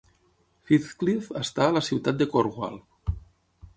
[0.69, 2.81] Firthcliffe està a la ciutat de Cornwall.